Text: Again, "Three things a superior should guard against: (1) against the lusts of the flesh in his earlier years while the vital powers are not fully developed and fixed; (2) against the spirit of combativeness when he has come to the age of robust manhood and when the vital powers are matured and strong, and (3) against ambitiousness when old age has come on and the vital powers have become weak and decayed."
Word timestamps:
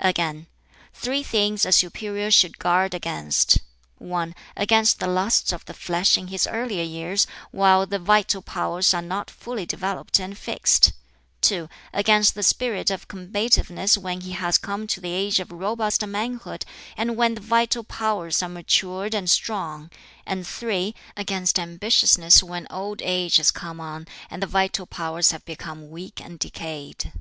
Again, 0.00 0.48
"Three 0.92 1.22
things 1.22 1.64
a 1.64 1.70
superior 1.70 2.32
should 2.32 2.58
guard 2.58 2.94
against: 2.94 3.58
(1) 3.98 4.34
against 4.56 4.98
the 4.98 5.06
lusts 5.06 5.52
of 5.52 5.64
the 5.66 5.72
flesh 5.72 6.18
in 6.18 6.26
his 6.26 6.48
earlier 6.48 6.82
years 6.82 7.28
while 7.52 7.86
the 7.86 8.00
vital 8.00 8.42
powers 8.42 8.92
are 8.92 9.00
not 9.00 9.30
fully 9.30 9.64
developed 9.64 10.18
and 10.18 10.36
fixed; 10.36 10.92
(2) 11.42 11.68
against 11.94 12.34
the 12.34 12.42
spirit 12.42 12.90
of 12.90 13.06
combativeness 13.06 13.96
when 13.96 14.22
he 14.22 14.32
has 14.32 14.58
come 14.58 14.88
to 14.88 15.00
the 15.00 15.12
age 15.12 15.38
of 15.38 15.52
robust 15.52 16.04
manhood 16.04 16.64
and 16.96 17.14
when 17.16 17.36
the 17.36 17.40
vital 17.40 17.84
powers 17.84 18.42
are 18.42 18.48
matured 18.48 19.14
and 19.14 19.30
strong, 19.30 19.90
and 20.26 20.44
(3) 20.44 20.92
against 21.16 21.54
ambitiousness 21.56 22.42
when 22.42 22.66
old 22.68 23.00
age 23.00 23.36
has 23.36 23.52
come 23.52 23.78
on 23.78 24.08
and 24.28 24.42
the 24.42 24.46
vital 24.48 24.86
powers 24.86 25.30
have 25.30 25.44
become 25.44 25.88
weak 25.88 26.20
and 26.20 26.40
decayed." 26.40 27.12